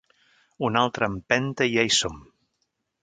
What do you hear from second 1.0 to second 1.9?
empenta i ja